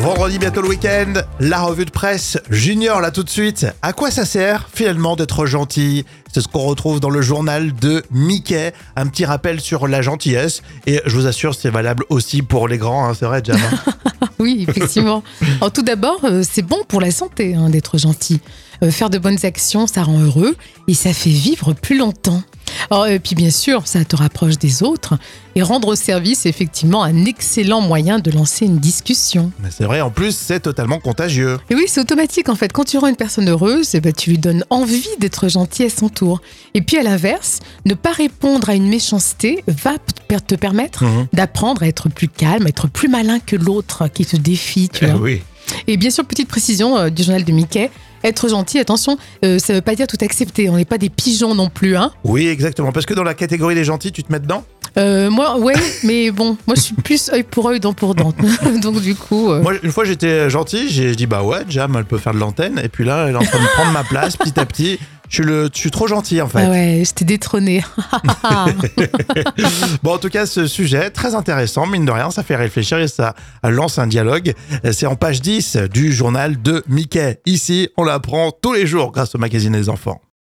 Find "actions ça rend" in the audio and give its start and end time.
19.44-20.18